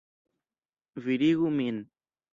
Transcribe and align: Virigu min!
Virigu 1.03 1.55
min! 1.59 1.79